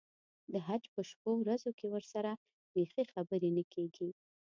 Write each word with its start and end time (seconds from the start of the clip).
د 0.51 0.53
حج 0.67 0.83
په 0.93 1.01
شپو 1.09 1.31
ورځو 1.41 1.71
کې 1.77 1.85
ورسره 1.93 2.31
بیخي 2.73 3.03
خبرې 3.13 3.49
نه 3.57 3.63
کېږي. 3.73 4.09